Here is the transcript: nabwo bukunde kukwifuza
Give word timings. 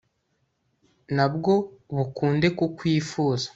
nabwo 1.15 1.53
bukunde 1.95 2.47
kukwifuza 2.57 3.47